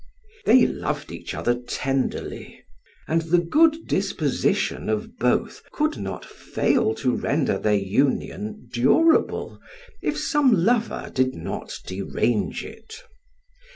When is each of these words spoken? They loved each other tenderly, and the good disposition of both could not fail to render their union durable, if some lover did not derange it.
They 0.47 0.65
loved 0.65 1.11
each 1.11 1.35
other 1.35 1.53
tenderly, 1.53 2.63
and 3.07 3.21
the 3.21 3.37
good 3.37 3.85
disposition 3.85 4.89
of 4.89 5.19
both 5.19 5.61
could 5.71 5.95
not 5.97 6.25
fail 6.25 6.95
to 6.95 7.15
render 7.15 7.59
their 7.59 7.75
union 7.75 8.67
durable, 8.73 9.59
if 10.01 10.17
some 10.17 10.51
lover 10.65 11.11
did 11.13 11.35
not 11.35 11.71
derange 11.85 12.65
it. 12.65 12.95